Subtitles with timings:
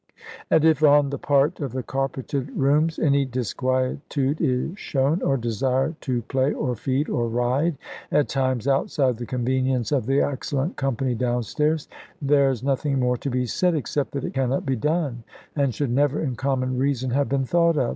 [0.49, 5.95] And if on the part of the carpeted rooms any disquietude is shown, or desire
[6.01, 7.77] to play, or feed, or ride,
[8.11, 11.87] at times outside the convenience of the excellent company down stairs,
[12.19, 15.23] there is nothing more to be said, except that it cannot be done,
[15.55, 17.89] and should never in common reason have been thought of.